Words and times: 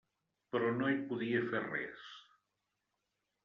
Però 0.55 0.71
no 0.77 0.87
hi 0.93 0.97
podia 1.11 1.43
fer 1.53 1.63
res. 1.67 2.11